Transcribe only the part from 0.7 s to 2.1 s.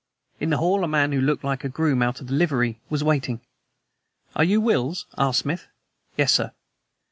a man who looked like a groom